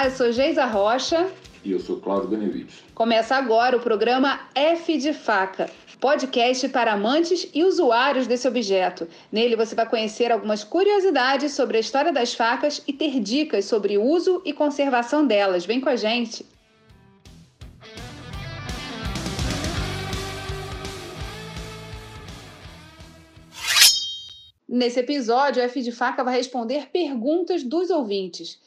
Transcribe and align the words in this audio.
Olá, 0.00 0.08
eu 0.08 0.16
sou 0.16 0.32
Geisa 0.32 0.64
Rocha. 0.64 1.30
E 1.62 1.72
eu 1.72 1.78
sou 1.78 2.00
Cláudio 2.00 2.30
Benevides. 2.30 2.82
Começa 2.94 3.36
agora 3.36 3.76
o 3.76 3.80
programa 3.80 4.40
F 4.54 4.96
de 4.96 5.12
Faca, 5.12 5.68
podcast 6.00 6.66
para 6.70 6.94
amantes 6.94 7.46
e 7.52 7.62
usuários 7.62 8.26
desse 8.26 8.48
objeto. 8.48 9.06
Nele 9.30 9.56
você 9.56 9.74
vai 9.74 9.86
conhecer 9.86 10.32
algumas 10.32 10.64
curiosidades 10.64 11.52
sobre 11.52 11.76
a 11.76 11.80
história 11.80 12.14
das 12.14 12.32
facas 12.32 12.82
e 12.88 12.94
ter 12.94 13.20
dicas 13.20 13.66
sobre 13.66 13.98
o 13.98 14.02
uso 14.02 14.40
e 14.42 14.54
conservação 14.54 15.26
delas. 15.26 15.66
Vem 15.66 15.82
com 15.82 15.90
a 15.90 15.96
gente! 15.96 16.46
Nesse 24.66 25.00
episódio, 25.00 25.60
o 25.60 25.64
F 25.66 25.82
de 25.82 25.92
Faca 25.92 26.24
vai 26.24 26.36
responder 26.36 26.88
perguntas 26.90 27.62
dos 27.62 27.90
ouvintes. 27.90 28.58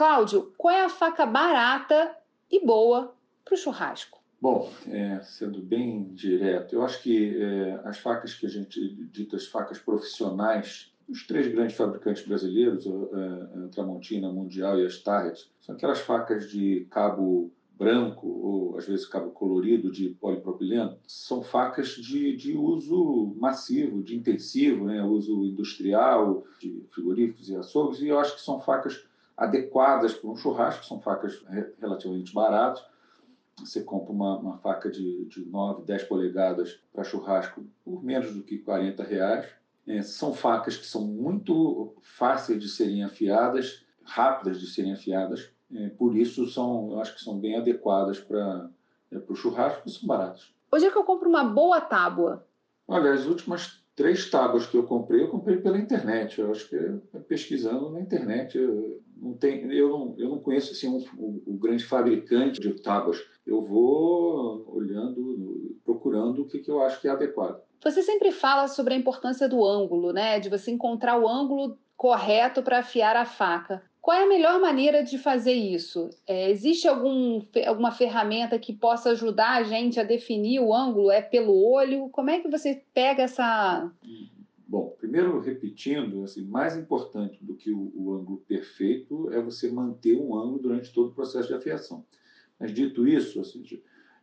Cláudio, 0.00 0.54
qual 0.56 0.74
é 0.74 0.82
a 0.82 0.88
faca 0.88 1.26
barata 1.26 2.16
e 2.50 2.64
boa 2.64 3.14
para 3.44 3.52
o 3.52 3.58
churrasco? 3.58 4.18
Bom, 4.40 4.72
é, 4.88 5.20
sendo 5.20 5.60
bem 5.60 6.04
direto, 6.14 6.74
eu 6.74 6.82
acho 6.82 7.02
que 7.02 7.36
é, 7.38 7.78
as 7.84 7.98
facas 7.98 8.32
que 8.32 8.46
a 8.46 8.48
gente 8.48 8.94
dita 9.12 9.36
as 9.36 9.46
facas 9.46 9.78
profissionais, 9.78 10.90
os 11.06 11.26
três 11.26 11.48
grandes 11.48 11.76
fabricantes 11.76 12.26
brasileiros, 12.26 12.86
a, 12.86 13.66
a 13.66 13.68
Tramontina, 13.68 14.28
a 14.28 14.32
Mundial 14.32 14.78
e 14.78 14.86
a 14.86 14.88
Starrett, 14.88 15.50
são 15.60 15.74
aquelas 15.74 16.00
facas 16.00 16.50
de 16.50 16.86
cabo 16.90 17.52
branco 17.74 18.26
ou 18.26 18.78
às 18.78 18.86
vezes 18.86 19.04
cabo 19.04 19.32
colorido 19.32 19.92
de 19.92 20.16
polipropileno, 20.18 20.96
são 21.06 21.42
facas 21.42 21.88
de, 21.88 22.34
de 22.36 22.56
uso 22.56 23.34
massivo, 23.36 24.02
de 24.02 24.16
intensivo, 24.16 24.86
né? 24.86 25.02
uso 25.02 25.44
industrial, 25.44 26.42
de 26.58 26.86
frigoríficos 26.90 27.50
e 27.50 27.56
açougues, 27.56 28.00
e 28.00 28.08
eu 28.08 28.18
acho 28.18 28.34
que 28.36 28.40
são 28.40 28.62
facas 28.62 29.09
adequadas 29.40 30.12
para 30.12 30.30
um 30.30 30.36
churrasco, 30.36 30.84
são 30.84 31.00
facas 31.00 31.42
relativamente 31.80 32.34
baratas. 32.34 32.84
Você 33.58 33.82
compra 33.82 34.12
uma, 34.12 34.38
uma 34.38 34.58
faca 34.58 34.90
de, 34.90 35.24
de 35.24 35.46
9, 35.46 35.82
10 35.84 36.04
polegadas 36.04 36.78
para 36.92 37.02
churrasco 37.02 37.64
por 37.82 38.04
menos 38.04 38.34
do 38.34 38.42
que 38.42 38.58
40 38.58 39.02
reais. 39.02 39.48
É, 39.86 40.02
são 40.02 40.34
facas 40.34 40.76
que 40.76 40.84
são 40.84 41.06
muito 41.06 41.94
fáceis 42.02 42.62
de 42.62 42.68
serem 42.68 43.02
afiadas, 43.02 43.82
rápidas 44.04 44.60
de 44.60 44.66
serem 44.66 44.92
afiadas, 44.92 45.50
é, 45.74 45.88
por 45.88 46.14
isso 46.16 46.46
são, 46.46 46.92
eu 46.92 47.00
acho 47.00 47.14
que 47.14 47.22
são 47.22 47.38
bem 47.38 47.56
adequadas 47.56 48.20
para 48.20 48.68
é, 49.10 49.18
o 49.26 49.34
churrasco 49.34 49.88
e 49.88 49.90
são 49.90 50.06
baratas. 50.06 50.52
Hoje 50.70 50.86
é 50.86 50.90
que 50.90 50.98
eu 50.98 51.04
compro 51.04 51.28
uma 51.28 51.44
boa 51.44 51.80
tábua? 51.80 52.46
Olha, 52.86 53.12
as 53.12 53.24
últimas 53.24 53.79
três 53.94 54.30
tábuas 54.30 54.66
que 54.66 54.76
eu 54.76 54.84
comprei, 54.84 55.22
eu 55.22 55.28
comprei 55.28 55.58
pela 55.58 55.78
internet. 55.78 56.40
Eu 56.40 56.50
acho 56.50 56.68
que 56.68 56.76
é 56.76 57.18
pesquisando 57.28 57.90
na 57.90 58.00
internet. 58.00 58.56
Eu 58.56 59.02
não, 59.16 59.34
tenho, 59.34 59.72
eu 59.72 59.88
não, 59.88 60.14
eu 60.18 60.28
não 60.30 60.38
conheço 60.40 60.72
assim, 60.72 60.88
um, 60.88 61.04
o, 61.16 61.42
o, 61.46 61.58
grande 61.58 61.84
fabricante 61.84 62.60
de 62.60 62.82
tábuas. 62.82 63.18
Eu 63.46 63.62
vou 63.62 64.64
olhando, 64.74 65.76
procurando 65.84 66.42
o 66.42 66.46
que, 66.46 66.58
que 66.58 66.70
eu 66.70 66.80
acho 66.82 67.00
que 67.00 67.08
é 67.08 67.10
adequado. 67.10 67.60
Você 67.82 68.02
sempre 68.02 68.30
fala 68.30 68.68
sobre 68.68 68.94
a 68.94 68.96
importância 68.96 69.48
do 69.48 69.64
ângulo, 69.64 70.12
né? 70.12 70.38
De 70.38 70.48
você 70.48 70.70
encontrar 70.70 71.18
o 71.18 71.28
ângulo 71.28 71.78
correto 71.96 72.62
para 72.62 72.78
afiar 72.78 73.16
a 73.16 73.24
faca. 73.24 73.82
Qual 74.00 74.16
é 74.16 74.24
a 74.24 74.28
melhor 74.28 74.58
maneira 74.60 75.02
de 75.02 75.18
fazer 75.18 75.52
isso? 75.52 76.08
É, 76.26 76.50
existe 76.50 76.88
algum, 76.88 77.42
alguma 77.66 77.92
ferramenta 77.92 78.58
que 78.58 78.72
possa 78.72 79.10
ajudar 79.10 79.58
a 79.58 79.62
gente 79.62 80.00
a 80.00 80.04
definir 80.04 80.60
o 80.60 80.74
ângulo? 80.74 81.10
É 81.10 81.20
pelo 81.20 81.54
olho? 81.54 82.08
Como 82.08 82.30
é 82.30 82.40
que 82.40 82.48
você 82.48 82.82
pega 82.94 83.24
essa. 83.24 83.92
Bom, 84.66 84.94
primeiro 84.98 85.38
repetindo, 85.40 86.24
assim, 86.24 86.42
mais 86.42 86.76
importante 86.76 87.44
do 87.44 87.54
que 87.54 87.70
o, 87.72 87.92
o 87.94 88.14
ângulo 88.14 88.38
perfeito 88.48 89.30
é 89.32 89.40
você 89.40 89.70
manter 89.70 90.16
um 90.16 90.34
ângulo 90.34 90.60
durante 90.60 90.92
todo 90.94 91.10
o 91.10 91.14
processo 91.14 91.48
de 91.48 91.54
afiação. 91.54 92.04
Mas 92.58 92.72
dito 92.72 93.06
isso, 93.06 93.40
assim, 93.40 93.62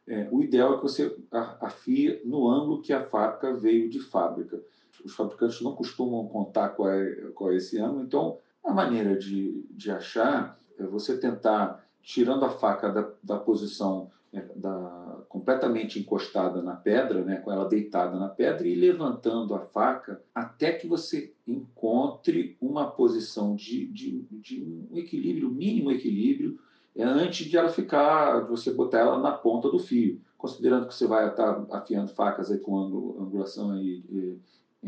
é, 0.07 0.27
o 0.31 0.41
ideal 0.41 0.73
é 0.73 0.77
que 0.77 0.83
você 0.83 1.15
afie 1.31 2.21
no 2.23 2.49
ângulo 2.49 2.81
que 2.81 2.93
a 2.93 3.03
faca 3.03 3.53
veio 3.53 3.89
de 3.89 3.99
fábrica. 3.99 4.59
Os 5.03 5.13
fabricantes 5.13 5.61
não 5.61 5.75
costumam 5.75 6.27
contar 6.27 6.69
qual 6.69 6.89
é, 6.89 7.15
qual 7.35 7.51
é 7.51 7.57
esse 7.57 7.77
ângulo, 7.77 8.03
então 8.03 8.39
a 8.67 8.73
maneira 8.73 9.17
de, 9.17 9.65
de 9.71 9.89
achar 9.89 10.59
é 10.77 10.83
você 10.83 11.17
tentar, 11.17 11.83
tirando 12.01 12.43
a 12.43 12.49
faca 12.49 12.89
da, 12.89 13.09
da 13.23 13.37
posição 13.37 14.11
é, 14.33 14.45
da, 14.55 15.23
completamente 15.29 15.99
encostada 15.99 16.61
na 16.61 16.75
pedra, 16.75 17.23
né, 17.23 17.37
com 17.37 17.51
ela 17.51 17.67
deitada 17.67 18.19
na 18.19 18.27
pedra, 18.27 18.67
e 18.67 18.75
levantando 18.75 19.55
a 19.55 19.61
faca 19.61 20.21
até 20.35 20.73
que 20.73 20.85
você 20.85 21.33
encontre 21.47 22.57
uma 22.61 22.91
posição 22.91 23.55
de, 23.55 23.87
de, 23.87 24.25
de 24.29 24.61
um 24.91 24.97
equilíbrio, 24.97 25.49
mínimo 25.49 25.91
equilíbrio, 25.91 26.59
é, 26.93 27.03
antes 27.03 27.47
de 27.47 27.55
ela 27.55 27.69
ficar, 27.69 28.41
de 28.41 28.49
você 28.49 28.71
botar 28.73 28.99
ela 28.99 29.19
na 29.19 29.31
ponta 29.31 29.69
do 29.69 29.79
fio. 29.79 30.19
Considerando 30.37 30.87
que 30.87 30.93
você 30.93 31.07
vai 31.07 31.29
estar 31.29 31.65
afiando 31.71 32.09
facas 32.09 32.51
aí 32.51 32.59
com 32.59 32.77
angulação 32.77 33.71
aí, 33.71 34.03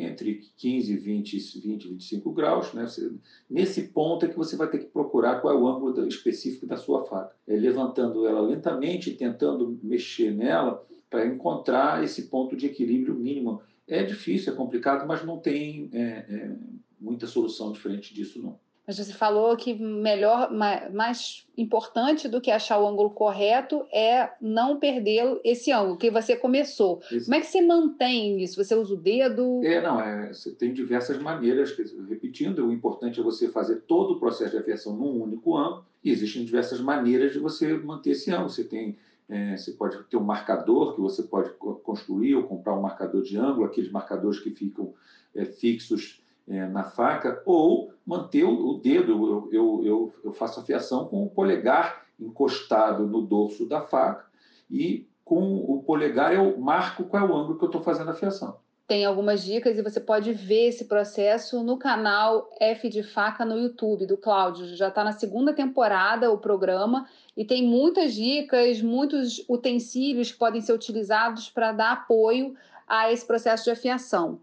entre 0.04 0.42
15 0.58 0.94
e 0.94 0.98
20, 0.98 1.60
20, 1.60 1.88
25 1.90 2.32
graus. 2.32 2.74
Né? 2.74 2.84
Você, 2.84 3.12
nesse 3.50 3.90
ponto 3.90 4.26
é 4.26 4.30
que 4.30 4.38
você 4.38 4.56
vai 4.56 4.70
ter 4.70 4.80
que 4.80 4.86
procurar 4.86 5.42
qual 5.42 5.54
é 5.54 5.58
o 5.58 5.68
ângulo 5.68 6.08
específico 6.08 6.66
da 6.66 6.78
sua 6.78 7.06
faca. 7.06 7.36
É 7.48 7.56
levantando 7.56 8.28
ela 8.28 8.42
lentamente, 8.42 9.14
tentando 9.14 9.80
mexer 9.84 10.34
nela 10.34 10.86
para 11.10 11.26
encontrar 11.26 12.04
esse 12.04 12.24
ponto 12.24 12.56
de 12.56 12.68
equilíbrio 12.68 13.16
mínimo. 13.16 13.62
É 13.88 14.04
difícil, 14.04 14.54
é 14.54 14.56
complicado, 14.56 15.08
mas 15.08 15.26
não 15.26 15.40
tem 15.40 15.90
é, 15.92 16.00
é, 16.02 16.56
muita 17.00 17.26
solução 17.26 17.72
diferente 17.72 18.14
disso, 18.14 18.42
não. 18.42 18.60
Mas 18.90 18.98
você 18.98 19.14
falou 19.14 19.56
que 19.56 19.76
melhor, 19.76 20.52
mais 20.52 21.46
importante 21.56 22.28
do 22.28 22.42
que 22.42 22.50
achar 22.50 22.80
o 22.80 22.88
ângulo 22.88 23.12
correto 23.12 23.86
é 23.94 24.32
não 24.42 24.80
perder 24.80 25.40
esse 25.44 25.72
ângulo 25.72 25.96
que 25.96 26.10
você 26.10 26.36
começou. 26.36 27.00
Isso. 27.12 27.26
Como 27.26 27.36
é 27.36 27.40
que 27.40 27.46
você 27.46 27.62
mantém 27.62 28.42
isso? 28.42 28.56
Você 28.56 28.74
usa 28.74 28.96
o 28.96 28.98
dedo? 28.98 29.62
É, 29.64 29.80
não, 29.80 30.02
é, 30.02 30.34
você 30.34 30.50
tem 30.50 30.74
diversas 30.74 31.22
maneiras. 31.22 31.78
Repetindo, 32.10 32.66
o 32.66 32.74
importante 32.74 33.20
é 33.20 33.24
você 33.24 33.48
fazer 33.50 33.82
todo 33.82 34.14
o 34.14 34.20
processo 34.20 34.54
de 34.54 34.58
afiação 34.58 34.96
num 34.96 35.22
único 35.22 35.56
ângulo. 35.56 35.86
E 36.04 36.10
existem 36.10 36.44
diversas 36.44 36.82
maneiras 36.82 37.32
de 37.32 37.38
você 37.38 37.72
manter 37.78 38.14
esse 38.14 38.32
ângulo. 38.32 38.50
Você 38.50 38.64
tem 38.64 38.98
é, 39.30 39.56
você 39.56 39.74
pode 39.74 40.04
ter 40.06 40.18
um 40.18 40.24
marcador 40.24 40.96
que 40.96 41.02
você 41.02 41.22
pode 41.22 41.52
construir 41.84 42.34
ou 42.34 42.48
comprar 42.48 42.76
um 42.76 42.82
marcador 42.82 43.22
de 43.22 43.38
ângulo, 43.38 43.66
aqueles 43.66 43.92
marcadores 43.92 44.40
que 44.40 44.50
ficam 44.50 44.96
é, 45.36 45.46
fixos 45.46 46.19
é, 46.50 46.68
na 46.68 46.84
faca, 46.84 47.42
ou 47.46 47.94
manter 48.06 48.44
o, 48.44 48.74
dedo, 48.74 49.12
eu, 49.12 49.50
eu, 49.52 49.86
eu, 49.86 50.14
eu 50.26 50.34
faço 50.34 50.60
a 50.60 50.64
fiação 50.64 51.06
com 51.06 51.24
o 51.24 51.30
polegar 51.30 52.06
encostado 52.20 53.06
no 53.06 53.22
dorso 53.22 53.68
da 53.68 53.82
faca 53.82 54.26
e 54.70 55.08
com 55.24 55.58
o 55.58 55.84
polegar 55.84 56.34
eu 56.34 56.58
marco 56.58 57.04
qual 57.04 57.24
é 57.24 57.30
o 57.30 57.36
ângulo 57.36 57.58
que 57.58 57.64
eu 57.64 57.68
estou 57.68 57.84
fazendo 57.84 58.10
a 58.10 58.16
fiação. 58.16 58.58
Tem 58.88 59.06
algumas 59.06 59.44
dicas 59.44 59.78
e 59.78 59.84
você 59.84 60.00
pode 60.00 60.34
ver 60.34 60.70
esse 60.70 60.86
processo 60.86 61.64
no 61.64 61.78
canal 61.78 62.50
F 62.60 62.90
de 62.90 63.04
Faca 63.04 63.46
no 63.46 63.56
YouTube 63.56 64.08
do 64.08 64.18
Cláudio. 64.18 64.76
Já 64.76 64.88
está 64.88 65.04
na 65.04 65.12
segunda 65.12 65.54
temporada 65.54 66.32
o 66.32 66.40
programa 66.40 67.08
e 67.38 67.46
tem 67.46 67.64
muitas 67.64 68.16
dicas, 68.16 68.82
muitos 68.82 69.46
utensílios 69.48 70.32
que 70.32 70.40
podem 70.40 70.60
ser 70.60 70.74
utilizados 70.74 71.52
para 71.52 71.72
dar 71.72 71.92
apoio 71.92 72.56
a 72.88 73.12
esse 73.12 73.24
processo 73.24 73.66
de 73.66 73.70
afiação. 73.70 74.40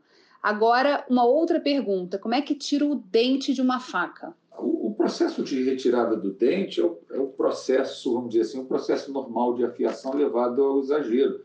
Agora, 0.47 1.05
uma 1.11 1.25
outra 1.25 1.59
pergunta: 1.59 2.21
como 2.21 2.33
é 2.33 2.41
que 2.41 2.55
tira 2.55 2.87
o 2.87 2.95
dente 2.95 3.53
de 3.53 3.61
uma 3.61 3.81
faca? 3.81 4.33
O, 4.57 4.95
processo 4.97 5.43
de 5.43 5.61
retirada 5.65 6.17
do 6.17 6.33
dente 6.33 6.81
é 6.81 6.85
o, 6.85 6.99
é 7.11 7.19
o, 7.19 7.27
processo, 7.27 8.15
vamos 8.15 8.31
dizer 8.31 8.43
assim, 8.43 8.61
o 8.61 8.65
processo 8.65 9.13
normal 9.13 9.55
de 9.55 9.65
afiação 9.65 10.15
levado 10.15 10.63
ao 10.63 10.79
exagero, 10.79 11.41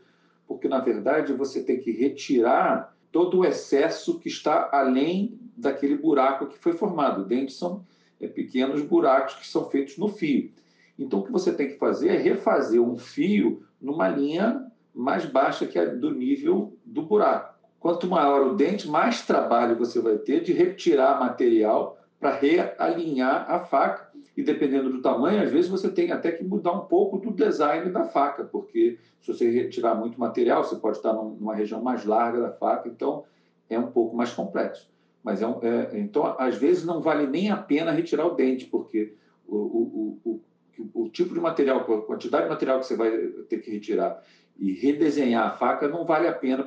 porque 0.46 0.68
na 0.68 0.78
verdade 0.78 1.32
você 1.32 1.64
tem 1.64 1.80
que 1.80 1.90
retirar 1.90 2.96
todo 3.10 3.40
o 3.40 3.44
excesso 3.44 4.20
que 4.20 4.28
está 4.28 4.70
além 4.72 5.36
daquele 5.56 5.96
buraco 5.96 6.46
que 6.46 6.56
foi 6.56 6.72
formado. 6.72 7.24
Dentes 7.24 7.56
são 7.56 7.84
é, 8.20 8.28
pequenos 8.28 8.82
buracos 8.82 9.34
que 9.34 9.48
são 9.48 9.68
feitos 9.68 9.98
no 9.98 10.06
fio. 10.06 10.52
Então, 10.96 11.18
o 11.18 11.24
que 11.24 11.32
você 11.32 11.52
tem 11.52 11.66
que 11.66 11.76
fazer 11.76 12.10
é 12.10 12.16
refazer 12.16 12.80
um 12.80 12.96
fio 12.96 13.64
numa 13.80 14.08
linha 14.08 14.70
mais 14.94 15.26
baixa 15.26 15.66
que 15.66 15.76
a 15.76 15.86
do 15.86 16.14
nível 16.14 16.78
do 16.84 17.02
buraco. 17.02 17.51
Quanto 17.82 18.06
maior 18.06 18.46
o 18.46 18.54
dente, 18.54 18.88
mais 18.88 19.26
trabalho 19.26 19.74
você 19.74 19.98
vai 19.98 20.16
ter 20.16 20.40
de 20.40 20.52
retirar 20.52 21.18
material 21.18 21.98
para 22.20 22.30
realinhar 22.30 23.50
a 23.50 23.58
faca. 23.58 24.08
E 24.36 24.42
dependendo 24.44 24.88
do 24.88 25.02
tamanho, 25.02 25.42
às 25.42 25.50
vezes 25.50 25.68
você 25.68 25.90
tem 25.90 26.12
até 26.12 26.30
que 26.30 26.44
mudar 26.44 26.70
um 26.70 26.86
pouco 26.86 27.18
do 27.18 27.32
design 27.32 27.90
da 27.90 28.04
faca, 28.04 28.44
porque 28.44 29.00
se 29.20 29.26
você 29.26 29.50
retirar 29.50 29.96
muito 29.96 30.18
material, 30.18 30.62
você 30.62 30.76
pode 30.76 30.98
estar 30.98 31.12
numa 31.12 31.56
região 31.56 31.82
mais 31.82 32.04
larga 32.04 32.40
da 32.40 32.52
faca, 32.52 32.88
então 32.88 33.24
é 33.68 33.76
um 33.76 33.90
pouco 33.90 34.14
mais 34.14 34.32
complexo. 34.32 34.88
Mas 35.20 35.42
é, 35.42 35.46
é 35.46 35.98
então, 35.98 36.36
às 36.38 36.54
vezes 36.54 36.84
não 36.84 37.02
vale 37.02 37.26
nem 37.26 37.50
a 37.50 37.56
pena 37.56 37.90
retirar 37.90 38.26
o 38.26 38.36
dente, 38.36 38.64
porque 38.64 39.12
o, 39.44 39.56
o, 39.56 40.18
o, 40.24 40.40
o, 40.94 41.08
tipo 41.08 41.34
de 41.34 41.40
material, 41.40 41.80
a 41.80 42.02
quantidade 42.02 42.44
de 42.44 42.50
material 42.50 42.78
que 42.78 42.86
você 42.86 42.94
vai 42.94 43.10
ter 43.48 43.58
que 43.58 43.72
retirar 43.72 44.22
e 44.56 44.72
redesenhar 44.72 45.48
a 45.48 45.56
faca 45.56 45.88
não 45.88 46.04
vale 46.04 46.28
a 46.28 46.32
pena 46.32 46.62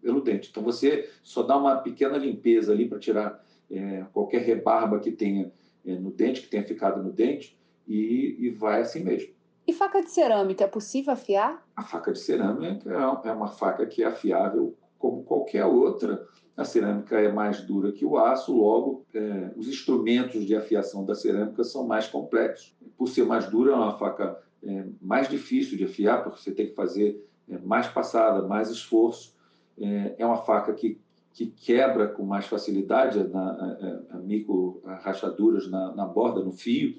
pelo 0.00 0.20
dente. 0.20 0.48
Então 0.50 0.62
você 0.62 1.08
só 1.22 1.42
dá 1.42 1.56
uma 1.56 1.76
pequena 1.76 2.16
limpeza 2.16 2.72
ali 2.72 2.88
para 2.88 2.98
tirar 2.98 3.44
é, 3.70 4.04
qualquer 4.12 4.42
rebarba 4.42 4.98
que 4.98 5.10
tenha 5.10 5.52
é, 5.84 5.94
no 5.94 6.10
dente, 6.10 6.42
que 6.42 6.48
tenha 6.48 6.64
ficado 6.64 7.02
no 7.02 7.12
dente, 7.12 7.58
e, 7.86 8.36
e 8.38 8.50
vai 8.50 8.80
assim 8.80 9.02
mesmo. 9.02 9.32
E 9.66 9.72
faca 9.72 10.02
de 10.02 10.10
cerâmica, 10.10 10.64
é 10.64 10.66
possível 10.66 11.12
afiar? 11.12 11.64
A 11.76 11.82
faca 11.82 12.12
de 12.12 12.18
cerâmica 12.18 12.90
é, 12.90 13.28
é 13.28 13.32
uma 13.32 13.48
faca 13.48 13.86
que 13.86 14.02
é 14.02 14.06
afiável 14.06 14.74
como 14.98 15.22
qualquer 15.22 15.64
outra. 15.64 16.26
A 16.56 16.64
cerâmica 16.64 17.18
é 17.18 17.32
mais 17.32 17.62
dura 17.62 17.92
que 17.92 18.04
o 18.04 18.18
aço, 18.18 18.52
logo, 18.52 19.06
é, 19.14 19.50
os 19.56 19.68
instrumentos 19.68 20.44
de 20.44 20.54
afiação 20.54 21.04
da 21.04 21.14
cerâmica 21.14 21.64
são 21.64 21.86
mais 21.86 22.06
complexos. 22.06 22.76
Por 22.98 23.08
ser 23.08 23.24
mais 23.24 23.48
dura, 23.48 23.72
é 23.72 23.74
uma 23.74 23.96
faca 23.96 24.38
é, 24.62 24.84
mais 25.00 25.28
difícil 25.28 25.78
de 25.78 25.84
afiar, 25.84 26.22
porque 26.22 26.40
você 26.40 26.52
tem 26.52 26.66
que 26.66 26.74
fazer 26.74 27.24
é, 27.48 27.58
mais 27.58 27.86
passada, 27.86 28.46
mais 28.46 28.68
esforço. 28.70 29.34
É, 29.80 30.16
é 30.18 30.26
uma 30.26 30.38
faca 30.38 30.72
que, 30.72 31.00
que 31.32 31.46
quebra 31.46 32.08
com 32.08 32.24
mais 32.24 32.46
facilidade 32.46 33.22
na, 33.24 33.40
a, 33.40 34.14
a, 34.14 34.16
a 34.16 34.18
micro 34.18 34.82
rachaduras 34.84 35.68
na, 35.70 35.94
na 35.94 36.06
borda, 36.06 36.42
no 36.42 36.52
fio. 36.52 36.98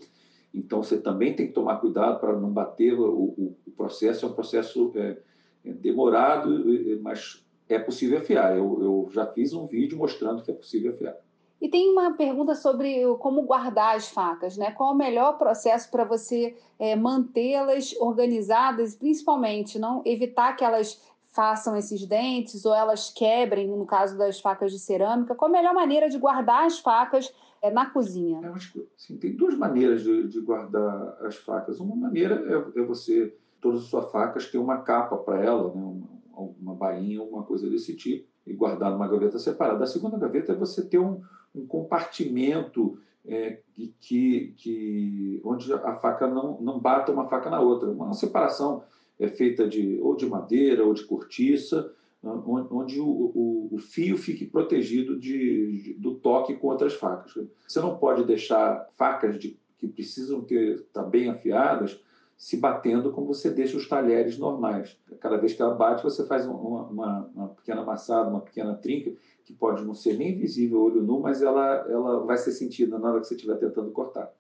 Então, 0.54 0.84
você 0.84 0.98
também 0.98 1.34
tem 1.34 1.48
que 1.48 1.54
tomar 1.54 1.78
cuidado 1.78 2.20
para 2.20 2.38
não 2.38 2.52
bater. 2.52 3.00
O, 3.00 3.06
o, 3.06 3.58
o 3.66 3.72
processo 3.72 4.26
é 4.26 4.30
um 4.30 4.34
processo 4.34 4.92
é, 4.96 5.18
é 5.64 5.72
demorado, 5.72 6.66
mas 7.02 7.46
é 7.70 7.80
possível 7.80 8.20
afiar. 8.20 8.58
Eu, 8.58 8.78
eu 8.82 9.10
já 9.12 9.26
fiz 9.26 9.54
um 9.54 9.66
vídeo 9.66 9.98
mostrando 9.98 10.44
que 10.44 10.52
é 10.52 10.54
possível 10.54 10.94
afiar. 10.94 11.16
E 11.62 11.70
tem 11.70 11.92
uma 11.92 12.14
pergunta 12.14 12.56
sobre 12.56 13.06
como 13.20 13.44
guardar 13.44 13.96
as 13.96 14.10
facas, 14.10 14.58
né? 14.58 14.72
Qual 14.72 14.94
o 14.94 14.98
melhor 14.98 15.38
processo 15.38 15.92
para 15.92 16.04
você 16.04 16.58
é, 16.80 16.96
mantê-las 16.96 17.96
organizadas, 18.00 18.96
principalmente 18.96 19.78
não 19.78 20.02
evitar 20.04 20.56
que 20.56 20.64
elas 20.64 21.00
façam 21.32 21.76
esses 21.76 22.06
dentes 22.06 22.66
ou 22.66 22.74
elas 22.74 23.10
quebrem, 23.10 23.68
no 23.68 23.86
caso 23.86 24.18
das 24.18 24.40
facas 24.40 24.72
de 24.72 24.80
cerâmica? 24.80 25.36
Qual 25.36 25.50
a 25.50 25.52
melhor 25.52 25.74
maneira 25.74 26.10
de 26.10 26.18
guardar 26.18 26.66
as 26.66 26.80
facas 26.80 27.34
é, 27.62 27.72
na 27.72 27.86
cozinha? 27.86 28.40
Eu 28.44 28.54
acho 28.54 28.74
que 28.74 28.88
assim, 28.96 29.18
tem 29.18 29.36
duas 29.36 29.56
maneiras 29.56 30.04
de, 30.04 30.28
de, 30.28 30.42
guardar 30.42 31.18
as 31.22 31.36
facas. 31.38 31.80
Uma 31.80 31.96
maneira 31.96 32.36
é, 32.76 32.80
é 32.80 32.84
você, 32.84 33.36
todas 33.62 33.84
as 33.84 33.88
suas 33.88 34.12
facas, 34.12 34.48
ter 34.48 34.58
uma 34.58 34.80
capa 34.80 35.18
para 35.18 35.44
ela, 35.44 35.74
né? 35.74 35.82
uma, 35.82 36.54
uma 36.62 36.76
bainha, 36.76 37.24
uma 37.24 37.44
coisa 37.44 37.70
desse 37.70 37.96
tipo, 37.96 38.28
e 38.46 38.54
guardar 38.54 38.92
numa 38.92 39.08
gaveta 39.08 39.40
separada. 39.40 39.84
A 39.84 39.88
segunda 39.88 40.18
gaveta 40.18 40.52
é 40.52 40.56
você 40.56 40.84
ter 40.84 41.00
um 41.00 41.22
um 41.54 41.66
compartimento 41.66 42.98
é, 43.26 43.60
que, 44.00 44.54
que, 44.58 45.42
onde 45.44 45.72
a 45.72 45.96
faca 45.96 46.28
não, 46.28 46.60
não 46.60 46.80
bata 46.80 47.12
uma 47.12 47.28
faca 47.28 47.50
na 47.50 47.60
outra. 47.60 47.90
Uma 47.92 48.14
separação 48.14 48.84
é 49.24 49.28
feita 49.28 49.68
de, 49.68 50.00
ou 50.02 50.16
de 50.16 50.28
madeira 50.28 50.86
ou 50.86 50.94
de 50.94 51.06
cortiça, 51.06 51.92
onde 52.24 53.00
o, 53.00 53.06
o, 53.06 53.70
o 53.72 53.78
fio 53.78 54.18
fique 54.18 54.46
protegido 54.46 55.18
de, 55.18 55.82
de, 55.82 55.94
do 55.94 56.16
toque 56.16 56.56
com 56.56 56.68
outras 56.68 56.94
facas. 56.94 57.34
Você 57.68 57.80
não 57.80 57.98
pode 57.98 58.24
deixar 58.26 58.88
facas 58.96 59.38
de, 59.40 59.58
que 59.78 59.88
precisam 59.88 60.46
estar 60.48 61.04
tá 61.04 61.04
bem 61.04 61.30
afiadas 61.30 62.00
se 62.38 62.58
batendo 62.58 63.12
como 63.12 63.28
você 63.28 63.52
deixa 63.52 63.78
os 63.78 63.88
talheres 63.88 64.38
normais. 64.38 64.98
Cada 65.20 65.38
vez 65.38 65.54
que 65.54 65.62
ela 65.62 65.76
bate, 65.76 66.02
você 66.02 66.26
faz 66.26 66.48
uma, 66.48 66.84
uma, 66.84 67.30
uma 67.36 67.48
pequena 67.50 67.82
amassada, 67.82 68.30
uma 68.32 68.42
pequena 68.42 68.74
trinca, 68.74 69.14
que 69.44 69.54
pode 69.54 69.86
não 69.86 69.94
ser 69.94 70.18
nem 70.18 70.36
visível 70.36 70.82
olho 70.82 71.04
nu, 71.04 71.20
mas 71.20 71.44
ela, 71.44 71.86
ela 71.88 72.26
vai 72.26 72.38
ser 72.38 72.52
sentida 72.52 72.98
na 72.98 73.12
hora 73.12 73.22
que 73.22 73.28
você 73.28 73.36
estiver 73.36 73.58
tentando 73.58 73.92
cortar. 73.92 74.32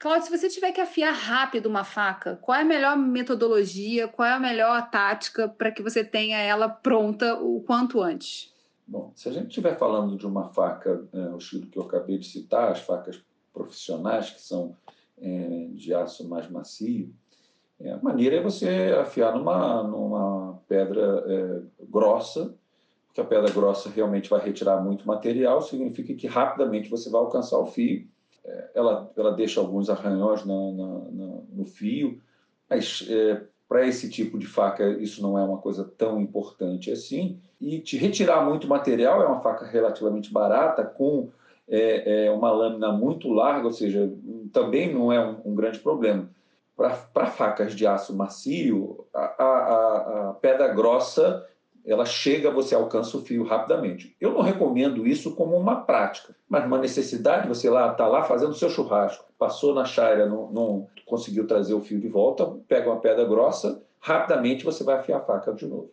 Cláudio, 0.00 0.24
se 0.24 0.38
você 0.38 0.48
tiver 0.48 0.72
que 0.72 0.80
afiar 0.80 1.12
rápido 1.12 1.66
uma 1.66 1.84
faca, 1.84 2.36
qual 2.40 2.56
é 2.56 2.62
a 2.62 2.64
melhor 2.64 2.96
metodologia, 2.96 4.08
qual 4.08 4.26
é 4.26 4.32
a 4.32 4.40
melhor 4.40 4.90
tática 4.90 5.46
para 5.46 5.70
que 5.70 5.82
você 5.82 6.02
tenha 6.02 6.38
ela 6.38 6.70
pronta 6.70 7.34
o 7.34 7.60
quanto 7.60 8.00
antes? 8.00 8.50
Bom, 8.88 9.12
se 9.14 9.28
a 9.28 9.32
gente 9.32 9.48
estiver 9.48 9.76
falando 9.78 10.16
de 10.16 10.26
uma 10.26 10.48
faca, 10.48 11.06
é, 11.12 11.18
o 11.28 11.36
estilo 11.36 11.66
que 11.66 11.78
eu 11.78 11.82
acabei 11.82 12.16
de 12.16 12.26
citar, 12.26 12.72
as 12.72 12.80
facas 12.80 13.22
profissionais, 13.52 14.30
que 14.30 14.40
são 14.40 14.74
é, 15.20 15.68
de 15.74 15.92
aço 15.92 16.26
mais 16.26 16.50
macio, 16.50 17.14
é, 17.78 17.92
a 17.92 17.98
maneira 17.98 18.36
é 18.36 18.42
você 18.42 18.96
afiar 18.98 19.36
numa, 19.36 19.82
numa 19.82 20.58
pedra 20.66 21.24
é, 21.26 21.60
grossa 21.90 22.54
porque 23.06 23.20
a 23.20 23.24
pedra 23.24 23.52
grossa 23.52 23.90
realmente 23.90 24.30
vai 24.30 24.40
retirar 24.40 24.80
muito 24.80 25.06
material, 25.06 25.60
significa 25.60 26.14
que 26.14 26.28
rapidamente 26.28 26.88
você 26.88 27.10
vai 27.10 27.20
alcançar 27.20 27.58
o 27.58 27.66
fio. 27.66 28.08
É, 28.44 28.70
ela, 28.74 29.10
ela 29.16 29.32
deixa 29.32 29.60
alguns 29.60 29.90
arranhões 29.90 30.44
na, 30.44 30.54
no 30.54 31.64
fio, 31.64 32.20
mas 32.68 33.06
é, 33.08 33.42
para 33.68 33.86
esse 33.86 34.10
tipo 34.10 34.38
de 34.38 34.46
faca 34.46 34.88
isso 34.88 35.22
não 35.22 35.38
é 35.38 35.44
uma 35.44 35.58
coisa 35.58 35.84
tão 35.96 36.20
importante 36.20 36.90
assim. 36.90 37.38
E 37.60 37.78
te 37.78 37.96
retirar 37.96 38.44
muito 38.44 38.66
material 38.66 39.22
é 39.22 39.26
uma 39.26 39.40
faca 39.40 39.66
relativamente 39.66 40.32
barata, 40.32 40.84
com 40.84 41.30
é, 41.68 42.26
é 42.26 42.30
uma 42.32 42.50
lâmina 42.50 42.90
muito 42.90 43.28
larga, 43.28 43.66
ou 43.66 43.72
seja, 43.72 44.12
também 44.52 44.92
não 44.92 45.12
é 45.12 45.24
um, 45.24 45.52
um 45.52 45.54
grande 45.54 45.78
problema. 45.78 46.28
Para 46.76 47.26
facas 47.26 47.74
de 47.74 47.86
aço 47.86 48.16
macio, 48.16 49.06
a, 49.14 49.44
a, 49.44 50.30
a 50.30 50.32
pedra 50.40 50.68
grossa 50.68 51.46
ela 51.84 52.04
chega, 52.04 52.50
você 52.50 52.74
alcança 52.74 53.16
o 53.16 53.22
fio 53.22 53.44
rapidamente. 53.44 54.16
Eu 54.20 54.32
não 54.32 54.42
recomendo 54.42 55.06
isso 55.06 55.34
como 55.34 55.56
uma 55.56 55.82
prática, 55.82 56.34
mas 56.48 56.64
uma 56.64 56.78
necessidade, 56.78 57.48
você 57.48 57.68
lá 57.70 57.92
está 57.92 58.06
lá 58.06 58.24
fazendo 58.24 58.54
seu 58.54 58.70
churrasco, 58.70 59.24
passou 59.38 59.74
na 59.74 59.84
chaira, 59.84 60.26
não, 60.26 60.50
não, 60.50 60.86
conseguiu 61.06 61.46
trazer 61.46 61.74
o 61.74 61.80
fio 61.80 61.98
de 61.98 62.08
volta, 62.08 62.46
pega 62.68 62.90
uma 62.90 63.00
pedra 63.00 63.24
grossa, 63.24 63.82
rapidamente 63.98 64.64
você 64.64 64.84
vai 64.84 64.96
afiar 64.96 65.20
a 65.20 65.24
faca 65.24 65.52
de 65.52 65.66
novo. 65.66 65.90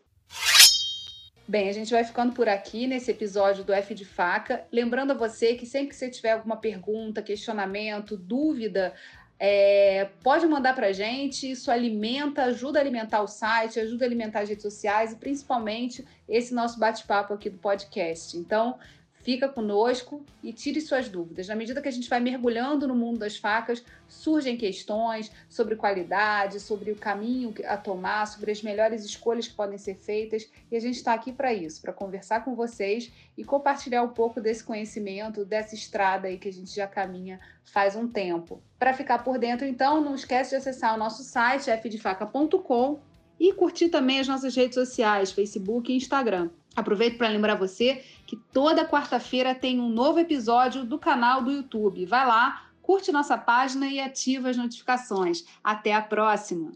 Bem, 1.47 1.69
a 1.69 1.73
gente 1.73 1.91
vai 1.91 2.03
ficando 2.03 2.33
por 2.33 2.49
aqui 2.49 2.87
nesse 2.87 3.09
episódio 3.09 3.63
do 3.63 3.71
F 3.71 3.95
de 3.95 4.03
Faca. 4.03 4.65
Lembrando 4.69 5.11
a 5.11 5.15
você 5.15 5.55
que 5.55 5.65
sempre 5.65 5.89
que 5.89 5.95
você 5.95 6.09
tiver 6.09 6.31
alguma 6.31 6.57
pergunta, 6.57 7.21
questionamento, 7.21 8.17
dúvida, 8.17 8.93
é, 9.39 10.09
pode 10.23 10.47
mandar 10.47 10.73
para 10.73 10.87
a 10.87 10.91
gente, 10.91 11.51
isso 11.51 11.69
alimenta, 11.69 12.43
ajuda 12.45 12.79
a 12.79 12.81
alimentar 12.81 13.21
o 13.21 13.27
site, 13.27 13.79
ajuda 13.79 14.03
a 14.03 14.07
alimentar 14.07 14.39
as 14.41 14.49
redes 14.49 14.63
sociais 14.63 15.13
e 15.13 15.15
principalmente 15.15 16.03
esse 16.27 16.53
nosso 16.53 16.79
bate-papo 16.79 17.33
aqui 17.33 17.49
do 17.49 17.59
podcast. 17.59 18.35
Então, 18.35 18.77
Fica 19.27 19.49
conosco 19.49 20.25
e 20.41 20.53
tire 20.53 20.79
suas 20.79 21.09
dúvidas. 21.09 21.49
Na 21.49 21.55
medida 21.57 21.81
que 21.81 21.89
a 21.89 21.91
gente 21.91 22.09
vai 22.09 22.21
mergulhando 22.21 22.87
no 22.87 22.95
mundo 22.95 23.19
das 23.19 23.35
facas, 23.35 23.83
surgem 24.07 24.55
questões 24.55 25.29
sobre 25.49 25.75
qualidade, 25.75 26.61
sobre 26.61 26.93
o 26.93 26.95
caminho 26.95 27.53
a 27.65 27.75
tomar, 27.75 28.25
sobre 28.25 28.53
as 28.53 28.63
melhores 28.63 29.03
escolhas 29.03 29.45
que 29.45 29.53
podem 29.53 29.77
ser 29.77 29.95
feitas. 29.95 30.49
E 30.71 30.77
a 30.77 30.79
gente 30.79 30.95
está 30.95 31.13
aqui 31.13 31.33
para 31.33 31.53
isso, 31.53 31.81
para 31.81 31.91
conversar 31.91 32.45
com 32.45 32.55
vocês 32.55 33.11
e 33.37 33.43
compartilhar 33.43 34.01
um 34.01 34.13
pouco 34.13 34.39
desse 34.39 34.63
conhecimento, 34.63 35.43
dessa 35.43 35.75
estrada 35.75 36.29
aí 36.29 36.37
que 36.37 36.47
a 36.47 36.53
gente 36.53 36.73
já 36.73 36.87
caminha 36.87 37.37
faz 37.65 37.97
um 37.97 38.07
tempo. 38.07 38.63
Para 38.79 38.93
ficar 38.93 39.25
por 39.25 39.37
dentro, 39.37 39.67
então, 39.67 39.99
não 39.99 40.15
esquece 40.15 40.51
de 40.51 40.55
acessar 40.55 40.95
o 40.95 40.97
nosso 40.97 41.21
site 41.21 41.69
fdefaca.com 41.69 42.97
e 43.37 43.51
curtir 43.51 43.89
também 43.89 44.21
as 44.21 44.27
nossas 44.29 44.55
redes 44.55 44.75
sociais, 44.75 45.33
Facebook 45.33 45.91
e 45.91 45.97
Instagram. 45.97 46.49
Aproveito 46.77 47.17
para 47.17 47.27
lembrar 47.27 47.55
você 47.55 48.03
que 48.27 48.35
toda 48.53 48.87
quarta-feira 48.87 49.55
tem 49.55 49.79
um 49.79 49.89
novo 49.89 50.19
episódio 50.19 50.85
do 50.85 50.99
canal 50.99 51.41
do 51.41 51.51
YouTube. 51.51 52.05
Vai 52.05 52.23
lá, 52.23 52.67
curte 52.83 53.11
nossa 53.11 53.35
página 53.35 53.87
e 53.87 53.99
ativa 53.99 54.47
as 54.49 54.57
notificações. 54.57 55.43
Até 55.63 55.91
a 55.95 56.03
próxima! 56.03 56.71